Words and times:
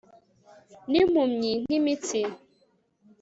Nimpumyi 0.89 1.51
nkimitsi 1.63 2.21